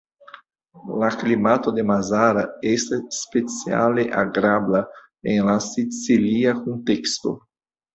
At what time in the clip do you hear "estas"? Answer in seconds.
2.71-3.05